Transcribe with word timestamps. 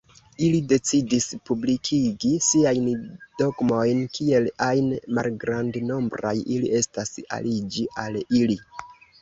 Ili 0.43 0.59
decidis 0.69 1.25
publikigi 1.49 2.31
siajn 2.45 2.87
dogmojn, 3.41 4.01
kiel 4.17 4.49
ajn 4.69 4.89
malgrandnombraj 5.19 6.35
ili 6.57 6.73
estas, 6.81 7.15
aliĝi 7.39 7.89
al 8.07 8.23
ili. 8.43 8.59